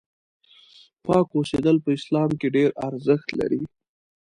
پاک 1.05 1.27
اوسېدل 1.37 1.77
په 1.83 1.89
اسلام 1.97 2.29
کې 2.39 2.47
ډېر 2.55 2.69
ارزښت 2.87 3.27
لري. 3.39 3.61